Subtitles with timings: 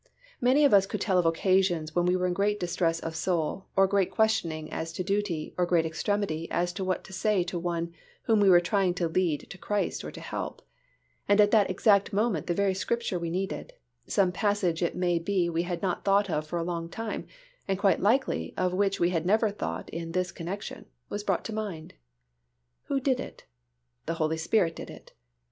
[0.41, 3.67] Many of us could tell of occasions when we were in great distress of soul
[3.75, 7.59] or great questioning as to duty or great extremity as to what to say to
[7.59, 7.93] one
[8.23, 10.63] whom we were trying to lead to Christ or to help,
[11.29, 15.61] and at that exact moment the very Scripture we needed—some passage it may be we
[15.69, 17.27] had not thought of for a long time
[17.67, 21.93] and quite likely of which we had never thought in this connection—was brought to mind.
[22.85, 23.43] Who did it?
[24.07, 25.13] The Holy Spirit did it.